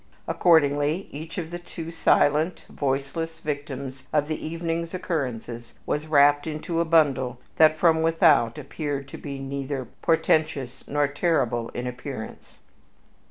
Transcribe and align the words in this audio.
Accordingly, 0.27 1.07
each 1.11 1.37
of 1.37 1.51
the 1.51 1.59
two 1.59 1.91
silent, 1.91 2.63
voiceless 2.71 3.37
victims 3.37 4.01
of 4.11 4.27
the 4.27 4.43
evening's 4.47 4.95
occurrences 4.95 5.75
was 5.85 6.07
wrapped 6.07 6.47
into 6.47 6.79
a 6.79 6.85
bundle 6.85 7.37
that 7.57 7.77
from 7.77 8.01
without 8.01 8.57
appeared 8.57 9.07
to 9.09 9.17
be 9.19 9.37
neither 9.37 9.85
portentous 10.01 10.83
nor 10.87 11.07
terrible 11.07 11.69
in 11.75 11.85
appearance. 11.85 12.57